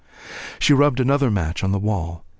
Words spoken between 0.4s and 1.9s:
She rubbed another match against the